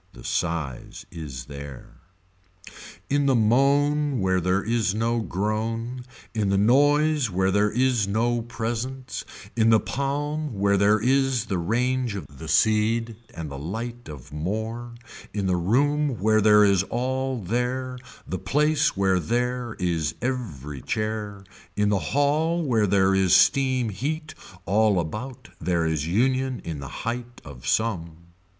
The 0.13 0.23
size 0.23 1.05
is 1.11 1.45
there. 1.45 1.99
In 3.07 3.27
the 3.27 3.35
moan 3.35 4.19
where 4.19 4.41
there 4.41 4.63
is 4.63 4.95
no 4.95 5.19
groan, 5.19 6.05
in 6.33 6.49
the 6.49 6.57
noise 6.57 7.29
where 7.29 7.51
there 7.51 7.69
is 7.69 8.07
no 8.07 8.41
presence, 8.41 9.23
in 9.55 9.69
the 9.69 9.79
palm 9.79 10.55
where 10.57 10.75
there 10.75 10.99
is 10.99 11.45
the 11.45 11.59
range 11.59 12.15
of 12.15 12.25
the 12.39 12.47
seed 12.47 13.15
and 13.35 13.51
the 13.51 13.59
light 13.59 14.09
of 14.09 14.33
more, 14.33 14.95
in 15.35 15.45
the 15.45 15.55
room 15.55 16.19
where 16.19 16.41
there 16.41 16.63
is 16.65 16.81
all 16.81 17.39
there 17.39 17.99
the 18.27 18.39
place 18.39 18.97
where 18.97 19.19
there 19.19 19.75
is 19.77 20.15
every 20.19 20.81
chair, 20.81 21.43
in 21.75 21.89
the 21.89 21.99
hall 22.17 22.63
where 22.63 22.87
there 22.87 23.13
is 23.13 23.35
steam 23.35 23.89
heat 23.89 24.33
all 24.65 24.99
about 24.99 25.49
there 25.59 25.85
is 25.85 26.07
union 26.07 26.59
in 26.63 26.79
the 26.79 26.87
height 27.05 27.39
of 27.45 27.67
some. 27.67 28.17